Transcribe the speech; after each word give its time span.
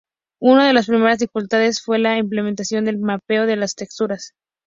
Una 0.41 0.65
de 0.65 0.73
las 0.73 0.87
primeras 0.87 1.19
dificultades 1.19 1.79
fue 1.79 1.99
la 1.99 2.17
implementación 2.17 2.85
del 2.85 2.97
mapeo 2.97 3.45
de 3.45 3.55
las 3.55 3.75
texturas. 3.75 4.33